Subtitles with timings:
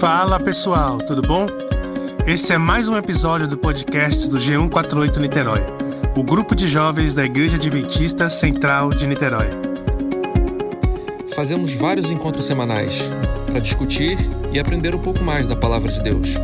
[0.00, 1.48] Fala pessoal, tudo bom?
[2.24, 5.60] Esse é mais um episódio do podcast do G148 Niterói,
[6.16, 9.48] o grupo de jovens da Igreja Adventista Central de Niterói.
[11.34, 13.10] Fazemos vários encontros semanais
[13.46, 14.16] para discutir
[14.52, 16.34] e aprender um pouco mais da palavra de Deus.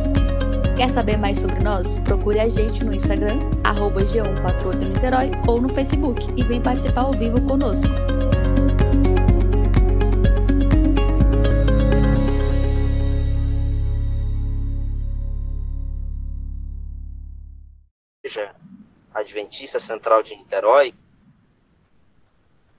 [0.75, 1.97] Quer saber mais sobre nós?
[1.99, 7.13] Procure a gente no Instagram, arroba G148 Niterói ou no Facebook e vem participar ao
[7.13, 7.93] vivo conosco.
[19.95, 20.93] Central de Niterói,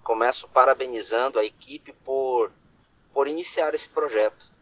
[0.05, 2.53] começo parabenizando a equipe por,
[3.11, 4.53] por iniciar esse projeto.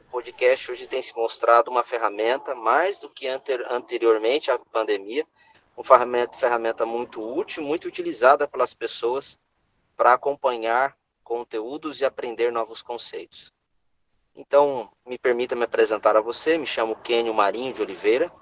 [0.00, 5.26] O podcast hoje tem se mostrado uma ferramenta, mais do que anter, anteriormente à pandemia,
[5.76, 9.38] uma ferramenta, ferramenta muito útil, muito utilizada pelas pessoas
[9.94, 13.52] para acompanhar conteúdos e aprender novos conceitos.
[14.34, 18.32] Então, me permita me apresentar a você, me chamo Kênio Marinho de Oliveira,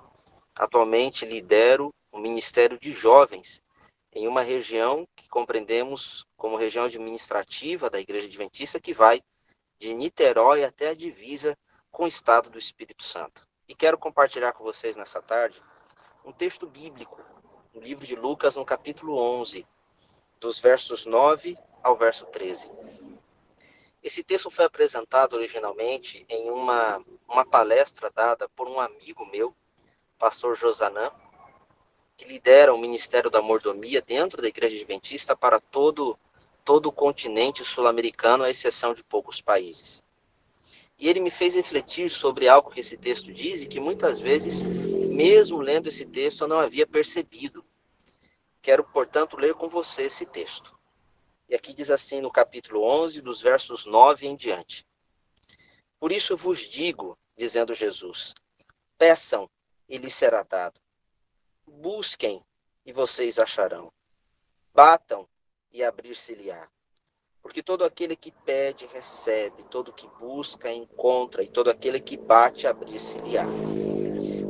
[0.54, 3.62] atualmente lidero o Ministério de Jovens
[4.12, 9.22] em uma região que compreendemos como região administrativa da Igreja Adventista, que vai
[9.78, 11.56] de Niterói até a divisa
[11.90, 13.46] com o estado do Espírito Santo.
[13.68, 15.62] E quero compartilhar com vocês nessa tarde
[16.24, 17.20] um texto bíblico,
[17.72, 19.66] no livro de Lucas, no capítulo 11,
[20.40, 22.70] dos versos 9 ao verso 13.
[24.02, 29.54] Esse texto foi apresentado originalmente em uma, uma palestra dada por um amigo meu,
[30.18, 31.12] pastor Josanã,
[32.20, 36.18] que lidera o Ministério da Mordomia dentro da Igreja Adventista para todo,
[36.62, 40.04] todo o continente sul-americano, à exceção de poucos países.
[40.98, 44.62] E ele me fez refletir sobre algo que esse texto diz e que muitas vezes,
[44.62, 47.64] mesmo lendo esse texto, eu não havia percebido.
[48.60, 50.78] Quero, portanto, ler com você esse texto.
[51.48, 54.86] E aqui diz assim no capítulo 11, dos versos 9 em diante.
[55.98, 58.34] Por isso vos digo, dizendo Jesus,
[58.98, 59.48] peçam
[59.88, 60.78] e lhes será dado.
[61.80, 62.44] Busquem
[62.84, 63.90] e vocês acharão.
[64.74, 65.26] Batam
[65.72, 66.68] e abrir-se-lhe-á.
[67.40, 72.66] Porque todo aquele que pede, recebe, todo que busca, encontra, e todo aquele que bate,
[72.66, 73.46] abrir-se-lhe-á.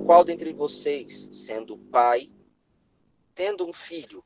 [0.04, 2.32] Qual dentre vocês, sendo pai,
[3.32, 4.24] tendo um filho,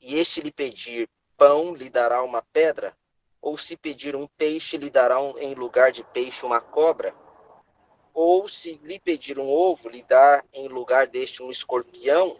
[0.00, 2.98] e este lhe pedir pão, lhe dará uma pedra?
[3.40, 7.14] Ou se pedir um peixe, lhe dará um, em lugar de peixe uma cobra?
[8.12, 12.36] Ou se lhe pedir um ovo, lhe dar em lugar deste um escorpião?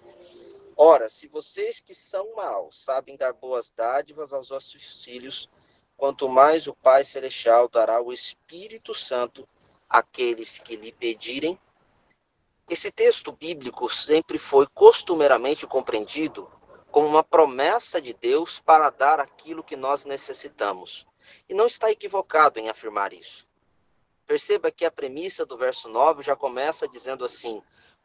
[0.76, 5.48] Ora, se vocês que são maus sabem dar boas dádivas aos vossos filhos,
[5.96, 9.46] quanto mais o Pai Celestial dará o Espírito Santo
[9.88, 11.58] àqueles que lhe pedirem.
[12.68, 16.50] Esse texto bíblico sempre foi costumeiramente compreendido
[16.90, 21.06] como uma promessa de Deus para dar aquilo que nós necessitamos.
[21.48, 23.49] E não está equivocado em afirmar isso.
[24.30, 27.60] Perceba que a premissa do verso 9 já começa dizendo assim: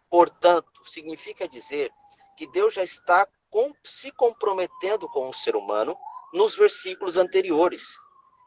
[0.09, 1.94] portanto, significa dizer
[2.36, 5.96] que Deus já está com, se comprometendo com o ser humano
[6.34, 8.00] nos versículos anteriores.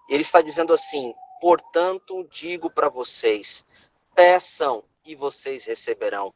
[0.09, 3.65] Ele está dizendo assim: portanto, digo para vocês,
[4.13, 6.35] peçam e vocês receberão,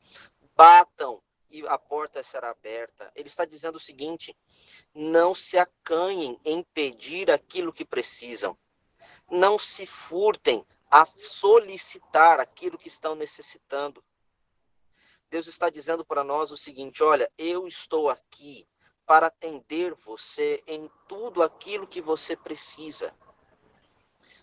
[0.55, 1.21] batam
[1.51, 3.11] e a porta será aberta.
[3.17, 4.33] Ele está dizendo o seguinte:
[4.95, 8.57] não se acanhem em pedir aquilo que precisam,
[9.29, 14.05] não se furtem a solicitar aquilo que estão necessitando.
[15.31, 18.69] Deus está dizendo para nós o seguinte: olha, eu estou aqui
[19.07, 23.15] para atender você em tudo aquilo que você precisa.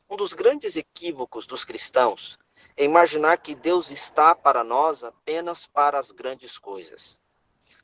[0.10, 2.40] Um dos grandes equívocos dos cristãos
[2.76, 7.20] é imaginar que Deus está para nós apenas para as grandes coisas.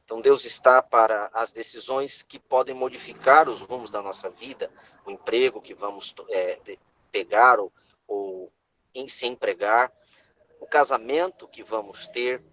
[0.03, 4.72] Então, Deus está para as decisões que podem modificar os rumos da nossa vida,
[5.06, 6.78] o emprego que vamos é,
[7.12, 7.72] pegar ou,
[8.08, 8.52] ou
[8.94, 9.92] em se empregar,
[10.60, 12.44] o casamento que vamos ter,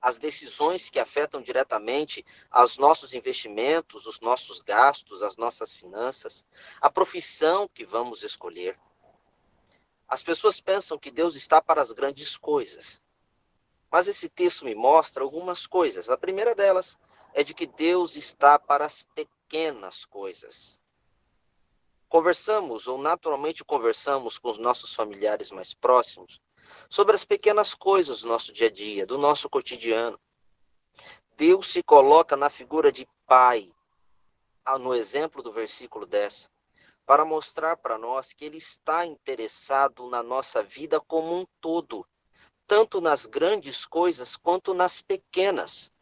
[0.00, 6.44] as decisões que afetam diretamente aos nossos investimentos, os nossos gastos, as nossas finanças,
[6.80, 8.78] a profissão que vamos escolher.
[10.08, 13.00] As pessoas pensam que Deus está para as grandes coisas.
[13.90, 16.08] Mas esse texto me mostra algumas coisas.
[16.08, 16.98] A primeira delas
[17.34, 20.80] é de que Deus está para as pequenas coisas.
[22.10, 26.40] Conversamos, ou naturalmente conversamos com os nossos familiares mais próximos,
[26.88, 30.18] sobre as pequenas coisas do nosso dia a dia, do nosso cotidiano.
[31.36, 33.70] Deus se coloca na figura de pai,
[34.64, 36.50] ah, no exemplo do versículo 10,
[37.06, 42.04] para mostrar para nós que ele está interessado na nossa vida como um todo,
[42.66, 45.92] tanto nas grandes coisas quanto nas pequenas,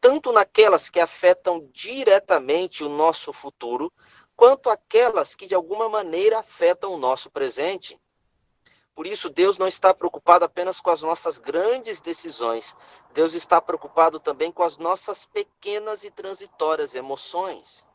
[0.00, 3.92] tanto naquelas que afetam diretamente o nosso futuro,
[4.36, 7.98] quanto aquelas que de alguma maneira afetam o nosso presente.
[8.94, 12.76] Por isso, Deus não está preocupado apenas com as nossas grandes decisões,
[13.12, 17.86] Deus está preocupado também com as nossas pequenas e transitórias emoções.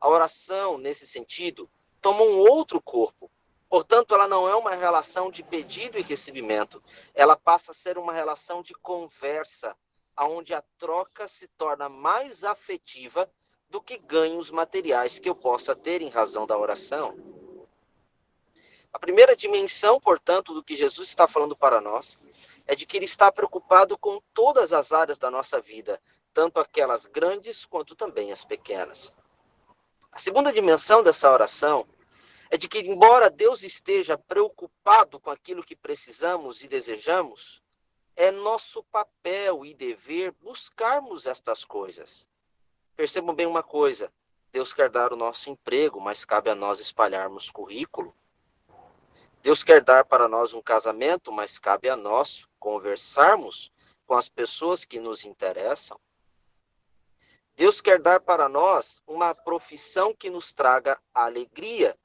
[0.00, 3.30] A oração, nesse sentido, toma um outro corpo.
[3.68, 6.82] Portanto, ela não é uma relação de pedido e recebimento,
[7.14, 9.76] ela passa a ser uma relação de conversa,
[10.18, 13.30] onde a troca se torna mais afetiva
[13.70, 17.16] do que ganhos materiais que eu possa ter em razão da oração.
[18.92, 22.18] A primeira dimensão, portanto, do que Jesus está falando para nós
[22.66, 26.02] é de que ele está preocupado com todas as áreas da nossa vida,
[26.34, 29.14] tanto aquelas grandes quanto também as pequenas.
[30.10, 31.86] A segunda dimensão dessa oração
[32.50, 37.62] é de que, embora Deus esteja preocupado com aquilo que precisamos e desejamos,
[38.16, 42.28] é nosso papel e dever buscarmos estas coisas.
[43.00, 44.12] Percebam bem uma coisa:
[44.52, 48.14] Deus quer dar o nosso emprego, mas cabe a nós espalharmos currículo.
[49.40, 53.72] Deus quer dar para nós um casamento, mas cabe a nós conversarmos
[54.06, 55.98] com as pessoas que nos interessam.
[57.56, 61.96] Deus quer dar para nós uma profissão que nos traga alegria,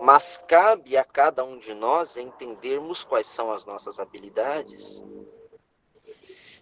[0.00, 5.04] mas cabe a cada um de nós entendermos quais são as nossas habilidades.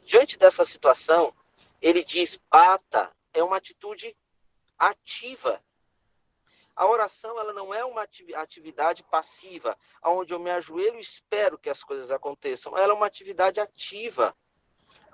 [0.02, 1.32] Diante dessa situação,
[1.80, 4.16] ele diz: bata, é uma atitude
[4.78, 5.62] ativa
[6.80, 8.06] a oração ela não é uma
[8.36, 12.74] atividade passiva, onde eu me ajoelho e espero que as coisas aconteçam.
[12.74, 14.34] Ela é uma atividade ativa,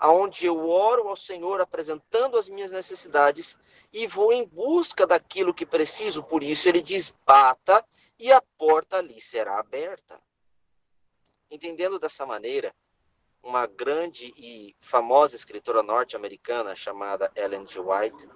[0.01, 3.59] onde eu oro ao Senhor apresentando as minhas necessidades
[3.93, 6.23] e vou em busca daquilo que preciso.
[6.23, 7.85] Por isso ele diz: bata
[8.17, 10.21] e a porta ali será aberta.
[11.51, 12.73] Entendendo dessa maneira,
[13.46, 17.78] uma grande e famosa escritora norte-americana chamada Ellen G.
[17.78, 18.28] White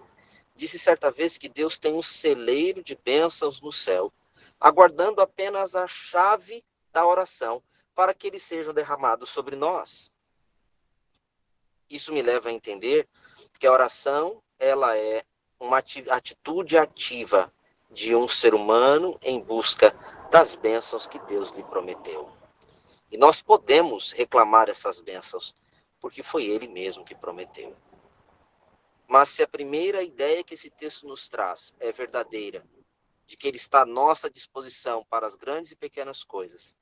[0.54, 4.12] Disse certa vez que Deus tem um celeiro de bênçãos no céu,
[4.60, 6.62] aguardando apenas a chave
[6.92, 7.62] da oração
[7.94, 10.10] para que eles sejam derramados sobre nós.
[11.88, 13.08] Isso me leva a entender
[13.58, 15.24] que a oração ela é
[15.58, 17.52] uma atitude ativa
[17.90, 19.92] de um ser humano em busca
[20.30, 22.39] das bênçãos que Deus lhe prometeu.
[23.10, 25.54] E nós podemos reclamar essas bênçãos,
[26.00, 27.76] porque foi Ele mesmo que prometeu.
[29.06, 32.64] Mas se a primeira ideia que esse texto nos traz é verdadeira,
[33.26, 36.76] de que ele está à nossa disposição para as grandes e pequenas coisas,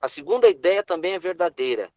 [0.00, 1.90] a segunda ideia também é verdadeira,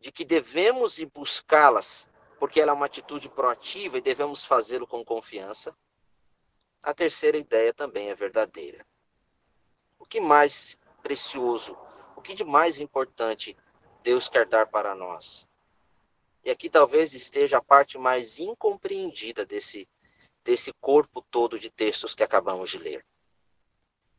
[0.00, 5.04] de que devemos ir buscá-las, porque ela é uma atitude proativa e devemos fazê-lo com
[5.04, 5.74] confiança.
[6.82, 8.84] A terceira ideia também é verdadeira.
[9.98, 11.78] O que mais precioso,
[12.22, 13.56] o que de mais importante
[14.00, 15.48] Deus quer dar para nós?
[16.44, 19.88] E aqui talvez esteja a parte mais incompreendida desse,
[20.44, 23.04] desse corpo todo de textos que acabamos de ler.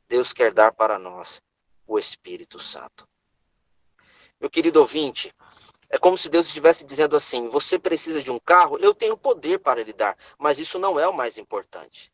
[0.09, 1.41] Deus quer dar para nós
[1.87, 3.07] o Espírito Santo.
[4.37, 5.33] Meu querido ouvinte,
[5.89, 9.59] é como se Deus estivesse dizendo assim: você precisa de um carro, eu tenho poder
[9.59, 12.11] para lhe dar, mas isso não é o mais importante.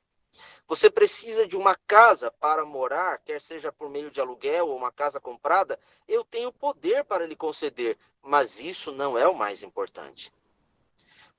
[0.69, 4.91] Você precisa de uma casa para morar, quer seja por meio de aluguel ou uma
[4.91, 10.31] casa comprada, eu tenho poder para lhe conceder, mas isso não é o mais importante.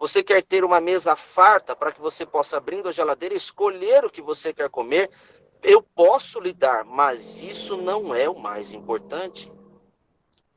[0.01, 4.11] Você quer ter uma mesa farta para que você possa, abrindo a geladeira, escolher o
[4.11, 5.09] que você quer comer,
[5.63, 9.49] eu posso lhe dar, mas isso não é o mais importante.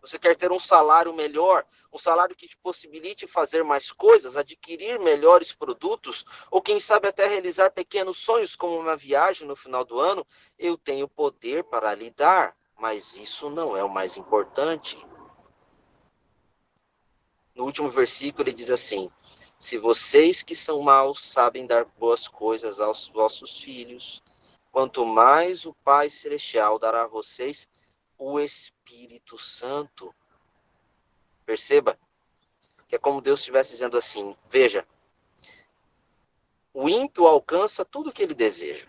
[0.03, 5.00] Você quer ter um salário melhor, um salário que te possibilite fazer mais coisas, adquirir
[5.00, 9.98] melhores produtos, ou quem sabe até realizar pequenos sonhos, como uma viagem no final do
[9.98, 10.27] ano.
[10.60, 14.98] Eu tenho poder para lhe dar, mas isso não é o mais importante.
[17.55, 19.10] No último versículo, ele diz assim:
[19.57, 24.22] Se vocês que são maus sabem dar boas coisas aos vossos filhos,
[24.69, 27.69] quanto mais o Pai Celestial dará a vocês
[28.17, 28.83] o Espírito
[29.39, 30.13] Santo.
[31.45, 31.97] Perceba
[32.88, 34.88] que é como Deus estivesse dizendo assim: veja,
[36.73, 38.88] o ímpio alcança tudo o que ele deseja.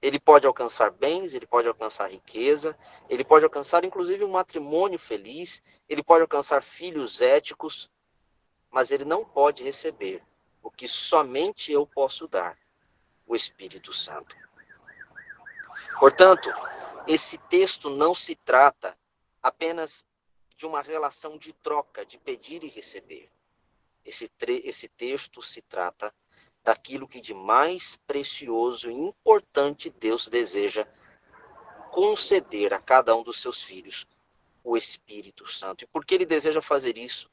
[0.00, 2.76] Ele pode alcançar bens, ele pode alcançar riqueza,
[3.08, 7.90] ele pode alcançar inclusive um matrimônio feliz, ele pode alcançar filhos éticos,
[8.70, 10.22] mas ele não pode receber
[10.62, 12.58] o que somente eu posso dar,
[13.26, 14.36] o Espírito Santo.
[15.98, 16.52] Portanto,
[17.06, 18.96] esse texto não se trata
[19.42, 20.06] apenas
[20.56, 23.30] de uma relação de troca, de pedir e receber.
[24.04, 24.30] Esse,
[24.64, 26.14] esse texto se trata
[26.62, 30.86] daquilo que de mais precioso e importante Deus deseja
[31.90, 34.06] conceder a cada um dos seus filhos,
[34.62, 35.84] o Espírito Santo.
[35.84, 37.30] E por que ele deseja fazer isso?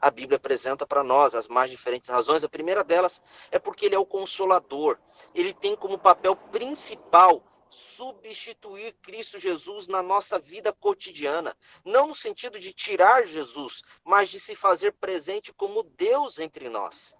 [0.00, 2.42] A Bíblia apresenta para nós as mais diferentes razões.
[2.42, 4.98] A primeira delas é porque ele é o consolador.
[5.34, 11.56] Ele tem como papel principal substituir Cristo Jesus na nossa vida cotidiana.
[11.84, 17.16] Não no sentido de tirar Jesus, mas de se fazer presente como Deus entre nós.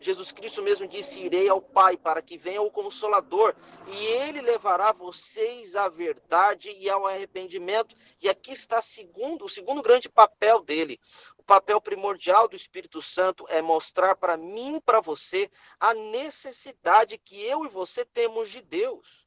[0.00, 3.54] Jesus Cristo mesmo disse: Irei ao Pai para que venha o Consolador,
[3.86, 7.94] e ele levará vocês à verdade e ao arrependimento.
[8.20, 11.00] E aqui está segundo, o segundo grande papel dele.
[11.38, 17.40] O papel primordial do Espírito Santo é mostrar para mim para você a necessidade que
[17.44, 19.21] eu e você temos de Deus.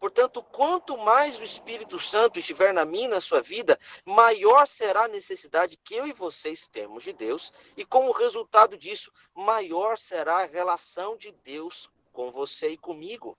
[0.00, 5.08] Portanto, quanto mais o Espírito Santo estiver na minha na sua vida, maior será a
[5.08, 10.46] necessidade que eu e vocês temos de Deus, e como resultado disso, maior será a
[10.46, 13.36] relação de Deus com você e comigo.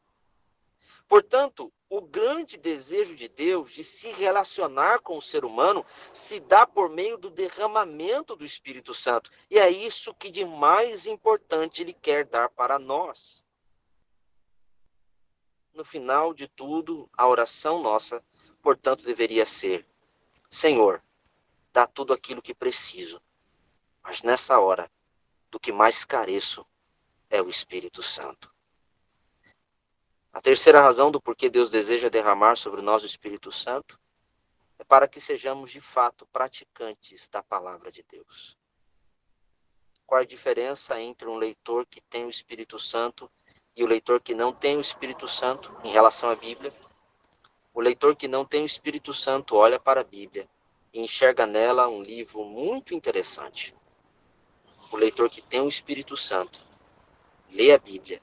[1.07, 6.67] Portanto, o grande desejo de Deus de se relacionar com o ser humano se dá
[6.67, 9.31] por meio do derramamento do Espírito Santo.
[9.49, 13.43] E é isso que de mais importante ele quer dar para nós
[15.73, 18.23] no final de tudo, a oração nossa,
[18.61, 19.87] portanto, deveria ser:
[20.49, 21.03] Senhor,
[21.71, 23.21] dá tudo aquilo que preciso,
[24.03, 24.91] mas nessa hora,
[25.49, 26.65] do que mais careço
[27.29, 28.53] é o Espírito Santo.
[30.33, 33.99] A terceira razão do porquê Deus deseja derramar sobre nós o Espírito Santo
[34.79, 38.57] é para que sejamos de fato praticantes da palavra de Deus.
[40.05, 43.29] Qual a diferença entre um leitor que tem o Espírito Santo
[43.75, 46.73] e o leitor que não tem o Espírito Santo em relação à Bíblia.
[47.73, 50.47] O leitor que não tem o Espírito Santo olha para a Bíblia
[50.93, 53.73] e enxerga nela um livro muito interessante.
[54.91, 56.61] O leitor que tem o Espírito Santo
[57.49, 58.21] lê a Bíblia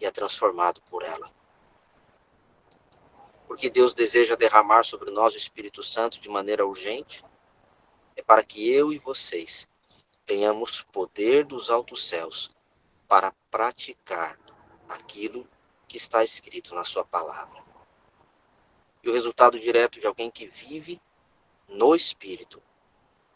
[0.00, 1.30] e é transformado por ela.
[3.48, 7.24] Porque Deus deseja derramar sobre nós o Espírito Santo de maneira urgente,
[8.16, 9.68] é para que eu e vocês
[10.24, 12.50] tenhamos poder dos altos céus
[13.08, 14.38] para praticar
[14.88, 15.48] aquilo
[15.86, 17.62] que está escrito na sua palavra.
[19.02, 21.00] E o resultado direto de alguém que vive
[21.68, 22.62] no Espírito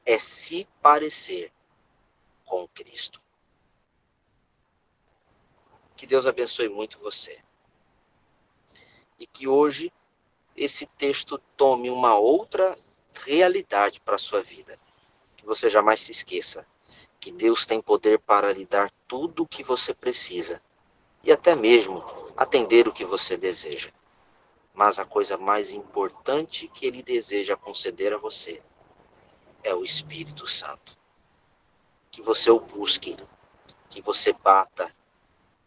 [0.04, 1.52] é se parecer
[2.44, 3.20] com Cristo.
[5.96, 7.42] Que Deus abençoe muito você.
[9.18, 9.92] E que hoje
[10.56, 12.78] esse texto tome uma outra
[13.24, 14.78] realidade para a sua vida.
[15.36, 16.66] Que você jamais se esqueça
[17.20, 20.62] que Deus tem poder para lhe dar tudo o que você precisa
[21.22, 22.04] e até mesmo
[22.36, 23.90] atender o que você deseja.
[24.72, 28.62] Mas a coisa mais importante que ele deseja conceder a você
[29.62, 30.96] é o Espírito Santo.
[32.10, 33.16] Que você o busque,
[33.90, 34.94] que você bata,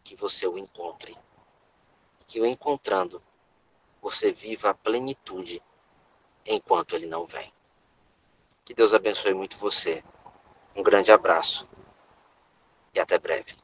[0.02, 1.16] que você o encontre.
[2.26, 3.22] Que o encontrando,
[4.00, 5.62] você viva a plenitude
[6.46, 7.52] enquanto ele não vem.
[8.64, 10.02] Que Deus abençoe muito você.
[10.74, 11.68] Um grande abraço
[12.94, 13.61] e até breve.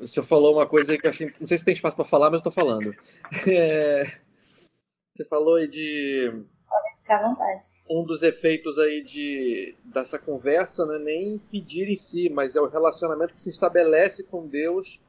[0.00, 1.32] O senhor falou uma coisa aí que eu achei.
[1.38, 2.94] Não sei se tem espaço para falar, mas eu estou falando.
[3.46, 4.04] É...
[5.14, 6.32] Você falou aí de.
[6.66, 7.62] Pode ficar à vontade.
[7.88, 12.60] Um dos efeitos aí de, dessa conversa não é nem pedir em si, mas é
[12.60, 15.00] o relacionamento que se estabelece com Deus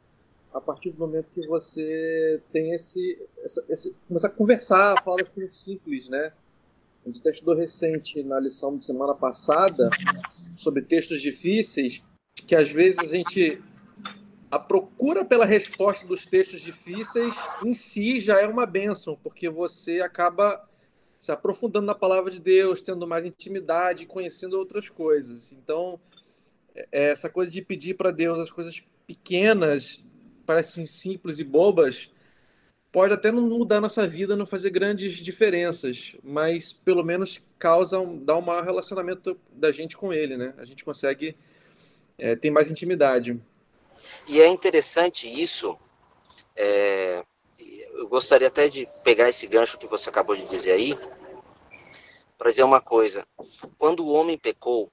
[0.54, 3.26] a partir do momento que você tem esse.
[3.44, 6.34] Essa, esse começar a conversar, falar das coisas simples, né?
[7.06, 9.90] A gente até estudou recente na lição de semana passada
[10.58, 12.04] sobre textos difíceis,
[12.46, 13.62] que às vezes a gente
[14.52, 20.02] a procura pela resposta dos textos difíceis em si já é uma bênção, porque você
[20.02, 20.68] acaba
[21.18, 25.54] se aprofundando na palavra de Deus, tendo mais intimidade, conhecendo outras coisas.
[25.54, 26.00] Então,
[26.76, 30.04] é, é essa coisa de pedir para Deus as coisas pequenas,
[30.46, 32.12] parecem simples e bobas,
[32.92, 38.22] pode até não mudar nossa vida, não fazer grandes diferenças, mas pelo menos causa um,
[38.22, 40.54] dá um maior relacionamento da gente com Ele, né?
[40.58, 41.38] A gente consegue
[42.18, 43.40] é, ter mais intimidade.
[44.28, 45.78] E é interessante isso.
[46.56, 47.24] É,
[47.94, 50.98] eu gostaria até de pegar esse gancho que você acabou de dizer aí,
[52.38, 53.26] para dizer uma coisa.
[53.78, 54.90] Quando o homem pecou,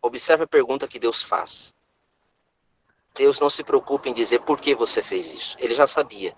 [0.00, 1.74] observe a pergunta que Deus faz.
[3.14, 5.56] Deus não se preocupa em dizer por que você fez isso.
[5.58, 6.36] Ele já sabia.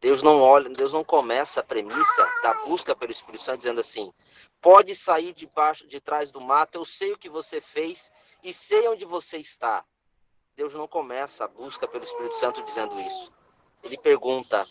[0.00, 4.12] Deus não olha, Deus não começa a premissa da busca pelo Espírito Santo dizendo assim:
[4.60, 8.10] pode sair debaixo, de trás do mato, eu sei o que você fez
[8.42, 9.84] e sei onde você está.
[10.60, 13.32] Deus não começa a busca pelo Espírito Santo dizendo isso.
[13.82, 14.62] Ele pergunta: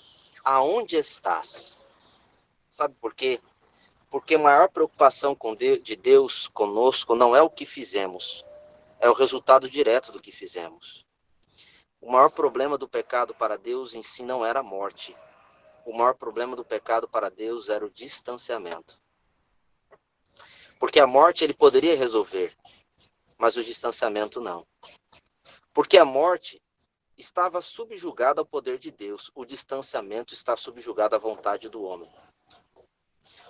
[0.46, 1.80] aonde estás?
[2.70, 3.42] Sabe por quê?
[4.08, 5.36] Porque a maior preocupação
[5.82, 8.46] de Deus conosco não é o que fizemos,
[9.00, 11.08] é o resultado direto do que fizemos.
[12.00, 15.18] O maior problema do pecado para Deus em si não era a morte.
[15.88, 19.02] O maior problema do pecado para Deus era o distanciamento.
[20.80, 22.56] Porque a morte ele poderia resolver,
[23.40, 24.64] mas o distanciamento não.
[25.80, 26.62] Porque a morte
[27.18, 29.32] estava subjugado ao poder de Deus.
[29.34, 32.12] O distanciamento está subjugado à vontade do homem.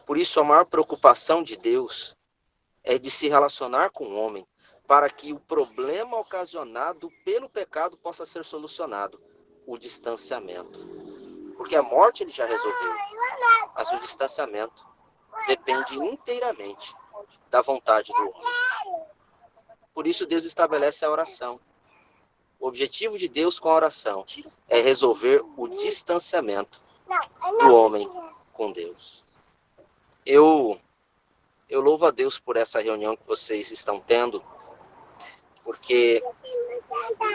[0.06, 2.16] Por isso, a maior preocupação de Deus
[2.84, 4.48] é de se relacionar com o homem
[4.86, 9.20] para que o problema ocasionado pelo pecado possa ser solucionado
[9.66, 10.80] o distanciamento.
[11.58, 12.94] Porque a morte ele já resolveu,
[13.74, 14.88] mas o distanciamento
[15.48, 16.94] depende inteiramente
[17.50, 19.08] da vontade do homem.
[19.96, 21.60] Por isso, Deus estabelece a oração.
[22.60, 24.26] O objetivo de Deus com a oração
[24.68, 26.82] é resolver o distanciamento
[27.60, 28.10] do homem
[28.52, 29.24] com Deus.
[30.26, 30.80] Eu
[31.70, 34.44] eu louvo a Deus por essa reunião que vocês estão tendo,
[35.64, 36.20] porque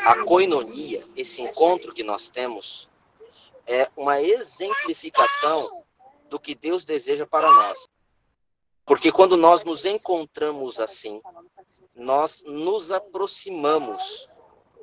[0.05, 2.89] a coinonia, esse encontro que nós temos,
[3.65, 5.85] é uma exemplificação
[6.29, 7.89] do que Deus deseja para nós.
[8.85, 11.23] Porque quando nós nos encontramos assim,
[11.95, 14.29] nós nos aproximamos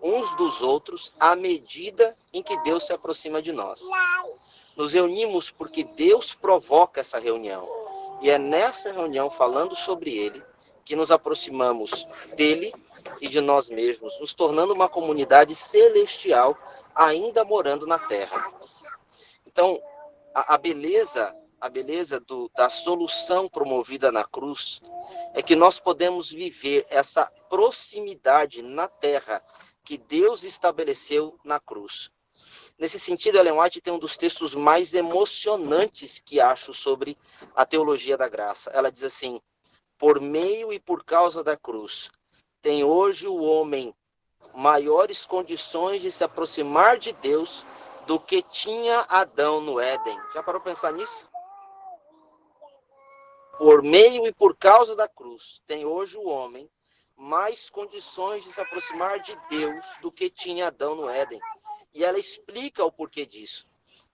[0.02, 3.82] uns dos outros à medida em que Deus se aproxima de nós.
[4.76, 7.68] Nos reunimos porque Deus provoca essa reunião.
[8.22, 10.42] E é nessa reunião, falando sobre Ele,
[10.86, 12.74] que nos aproximamos dele
[13.20, 16.58] e de nós mesmos, nos tornando uma comunidade celestial,
[16.94, 18.52] ainda morando na Terra.
[19.46, 19.82] Então,
[20.34, 24.82] a, a beleza, a beleza do, da solução promovida na cruz
[25.34, 29.42] é que nós podemos viver essa proximidade na Terra
[29.92, 32.10] que Deus estabeleceu na cruz.
[32.80, 37.18] Nesse sentido, Ellen White tem um dos textos mais emocionantes que acho sobre
[37.54, 38.70] a teologia da graça.
[38.70, 39.42] Ela diz assim:
[39.98, 42.10] por meio e por causa da cruz,
[42.62, 43.94] tem hoje o homem
[44.54, 47.66] maiores condições de se aproximar de Deus
[48.08, 50.18] do que tinha Adão no Éden.
[50.34, 51.28] Já parou para pensar nisso?
[53.58, 56.70] Por meio e por causa da cruz, tem hoje o homem
[57.16, 61.40] mais condições de se aproximar de Deus do que tinha Adão no Éden.
[61.94, 63.66] E ela explica o porquê disso.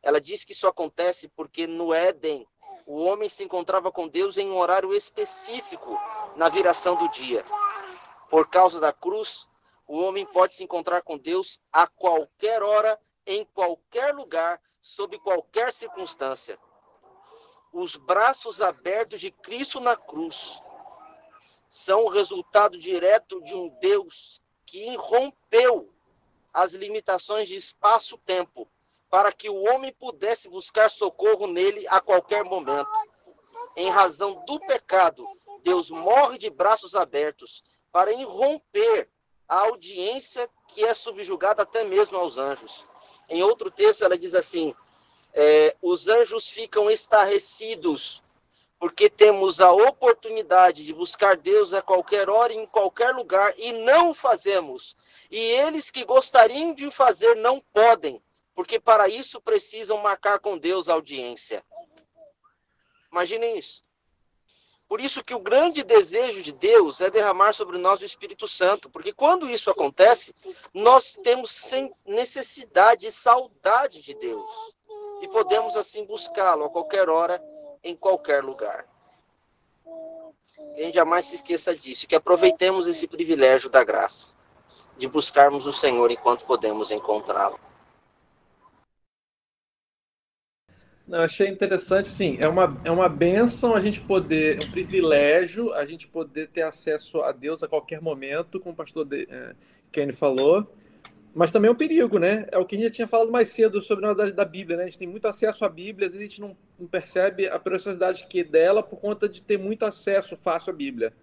[0.01, 2.47] Ela diz que isso acontece porque no Éden
[2.85, 5.99] o homem se encontrava com Deus em um horário específico
[6.35, 7.43] na viração do dia.
[8.29, 9.49] Por causa da cruz,
[9.85, 15.71] o homem pode se encontrar com Deus a qualquer hora, em qualquer lugar, sob qualquer
[15.73, 16.57] circunstância.
[17.73, 20.61] Os braços abertos de Cristo na cruz
[21.67, 25.93] são o resultado direto de um Deus que rompeu
[26.53, 28.67] as limitações de espaço-tempo,
[29.09, 32.89] para que o homem pudesse buscar socorro nele a qualquer momento.
[33.75, 35.25] Em razão do pecado,
[35.63, 39.09] Deus morre de braços abertos para irromper
[39.47, 42.85] a audiência que é subjugada até mesmo aos anjos.
[43.29, 44.75] Em outro texto, ela diz assim:
[45.33, 48.23] é, os anjos ficam estarrecidos
[48.79, 54.13] porque temos a oportunidade de buscar Deus a qualquer hora, em qualquer lugar, e não
[54.13, 54.95] fazemos.
[55.31, 58.21] E eles que gostariam de fazer não podem,
[58.53, 61.63] porque para isso precisam marcar com Deus a audiência.
[63.11, 63.83] Imaginem isso.
[64.87, 68.89] Por isso que o grande desejo de Deus é derramar sobre nós o Espírito Santo,
[68.89, 70.33] porque quando isso acontece,
[70.73, 71.71] nós temos
[72.05, 74.49] necessidade e saudade de Deus.
[75.21, 77.43] E podemos assim buscá-lo a qualquer hora
[77.83, 78.85] em qualquer lugar.
[80.75, 84.29] Que a gente jamais se esqueça disso, que aproveitemos esse privilégio da graça,
[84.97, 87.59] de buscarmos o Senhor enquanto podemos encontrá-lo.
[91.07, 92.35] Não, achei interessante, sim.
[92.37, 96.63] É uma, é uma benção a gente poder, é um privilégio a gente poder ter
[96.63, 99.55] acesso a Deus a qualquer momento, como o pastor de, é,
[99.89, 100.67] Kenny falou.
[101.37, 102.47] Mas também é um perigo, né?
[102.51, 104.83] É o que a gente tinha falado mais cedo sobre a da, da Bíblia, né?
[104.83, 107.59] A gente tem muito acesso à Bíblia, às vezes a gente não, não percebe a
[107.59, 111.13] preciosidade que é dela por conta de ter muito acesso fácil à Bíblia.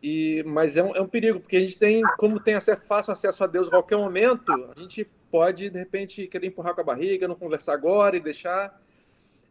[0.00, 3.12] E, mas é um, é um perigo, porque a gente tem, como tem acesso, fácil
[3.12, 6.84] acesso a Deus a qualquer momento, a gente pode, de repente, querer empurrar com a
[6.84, 8.80] barriga, não conversar agora e deixar.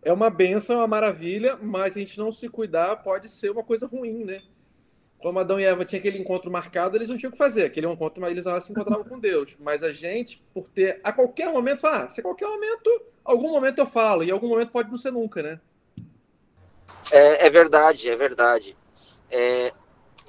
[0.01, 3.65] É uma benção, é uma maravilha, mas a gente não se cuidar pode ser uma
[3.65, 4.41] coisa ruim, né?
[5.19, 7.65] Como Adão e Eva tinham aquele encontro marcado, eles não tinham o que fazer.
[7.65, 9.55] Aquele encontro, mas eles se encontravam com Deus.
[9.59, 12.89] Mas a gente, por ter a qualquer momento, ah, se a qualquer momento,
[13.23, 15.59] algum momento eu falo, e algum momento pode não ser nunca, né?
[17.11, 18.77] É, é verdade, é verdade.
[19.29, 19.73] É,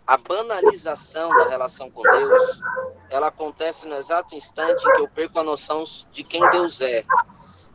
[0.06, 2.62] a banalização da relação com Deus,
[3.10, 7.04] ela acontece no exato instante em que eu perco a noção de quem Deus é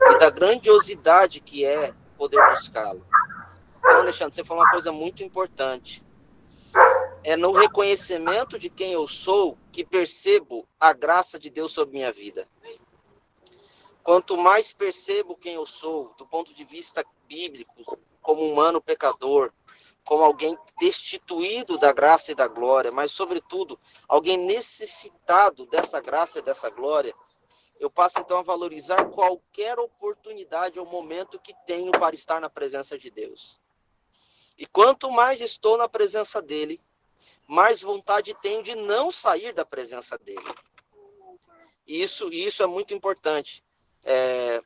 [0.02, 3.06] e da grandiosidade que é poder buscá-lo.
[3.78, 6.04] Então, Alexandre, você falou uma coisa muito importante
[7.24, 12.12] é no reconhecimento de quem eu sou que percebo a graça de Deus sobre minha
[12.12, 12.48] vida.
[14.04, 19.54] Quanto mais percebo quem eu sou, do ponto de vista bíblico, como humano pecador,
[20.06, 26.42] como alguém destituído da graça e da glória, mas, sobretudo, alguém necessitado dessa graça e
[26.42, 27.16] dessa glória,
[27.80, 32.98] eu passo então a valorizar qualquer oportunidade ou momento que tenho para estar na presença
[32.98, 33.62] de Deus.
[34.58, 36.82] E quanto mais estou na presença dele,
[37.48, 40.56] mais vontade tenho de não sair da presença dele.
[41.86, 43.64] Isso, isso é muito importante.
[44.04, 44.62] É,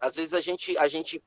[0.00, 1.22] às vezes a gente, a gente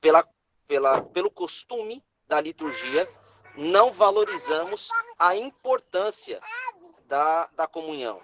[0.00, 0.26] pela,
[0.66, 3.08] pela, pelo costume da liturgia,
[3.56, 6.40] não valorizamos a importância
[7.06, 8.20] da, da comunhão.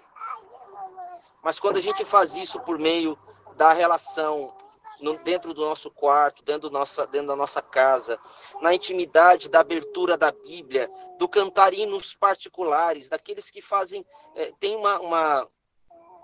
[1.41, 3.17] Mas quando a gente faz isso por meio
[3.55, 4.55] da relação
[5.03, 8.17] no, dentro do nosso quarto, dentro, nossa, dentro da nossa casa,
[8.61, 10.89] na intimidade da abertura da Bíblia,
[11.19, 15.49] do cantar hinos particulares, daqueles que fazem, é, tem, uma, uma,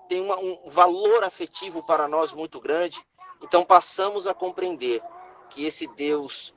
[0.08, 3.06] tem uma, um valor afetivo para nós muito grande,
[3.42, 5.04] então passamos a compreender
[5.50, 6.54] que esse Deus,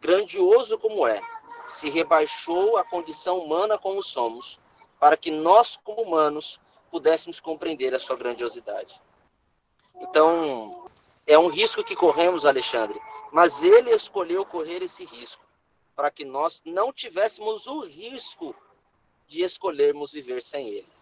[0.00, 1.22] grandioso como é,
[1.68, 4.58] se rebaixou à condição humana como somos,
[4.98, 6.58] para que nós, como humanos,
[6.90, 9.00] pudéssemos compreender a sua grandiosidade.
[10.00, 10.84] Então,
[11.26, 13.00] é um risco que corremos, Alexandre,
[13.32, 15.42] mas ele escolheu correr esse risco
[15.96, 18.54] para que nós não tivéssemos o risco
[19.26, 20.92] de escolhermos viver sem ele.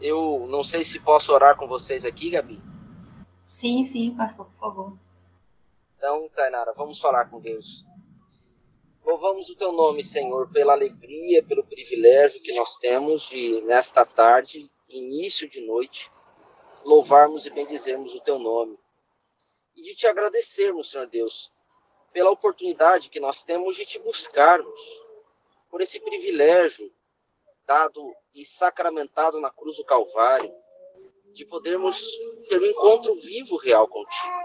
[0.00, 2.60] Eu não sei se posso orar com vocês aqui, Gabi.
[3.46, 4.98] Sim, sim, pastor, por favor.
[5.96, 7.84] Então, Tainara, vamos falar com Deus.
[9.04, 14.70] Louvamos o teu nome, Senhor, pela alegria, pelo privilégio que nós temos de, nesta tarde,
[14.88, 16.10] início de noite,
[16.84, 18.78] louvarmos e bendizermos o teu nome.
[19.74, 21.50] E de te agradecermos, Senhor Deus,
[22.12, 24.80] pela oportunidade que nós temos de te buscarmos,
[25.68, 26.92] por esse privilégio
[27.66, 30.52] dado e sacramentado na cruz do Calvário,
[31.32, 32.00] de podermos
[32.48, 34.44] ter um encontro vivo real contigo.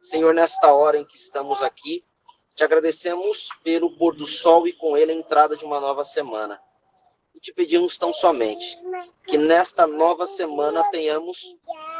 [0.00, 2.04] Senhor, nesta hora em que estamos aqui,
[2.54, 6.62] te agradecemos pelo pôr do sol e com ele a entrada de uma nova semana.
[7.42, 8.78] Te pedimos tão somente
[9.26, 11.56] que nesta nova semana tenhamos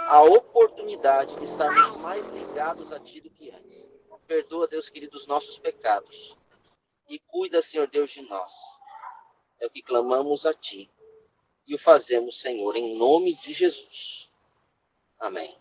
[0.07, 3.93] a oportunidade de estarmos mais ligados a ti do que antes.
[4.25, 6.39] Perdoa, Deus querido, os nossos pecados.
[7.09, 8.53] E cuida, Senhor Deus, de nós.
[9.59, 10.89] É o que clamamos a ti.
[11.67, 14.31] E o fazemos, Senhor, em nome de Jesus.
[15.19, 15.57] Amém.